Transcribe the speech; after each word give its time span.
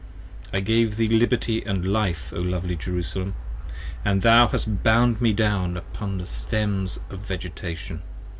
10 0.45 0.49
I 0.55 0.59
gave 0.61 0.95
thee 0.95 1.07
liberty 1.07 1.63
and 1.63 1.85
life, 1.85 2.33
O 2.35 2.39
lovely 2.41 2.75
Jerusalem, 2.75 3.35
And 4.03 4.23
thou 4.23 4.47
hast 4.47 4.81
bound 4.81 5.21
me 5.21 5.31
down 5.31 5.77
upon 5.77 6.17
the 6.17 6.25
Stems 6.25 6.99
of 7.11 7.19
Vegetation. 7.19 8.01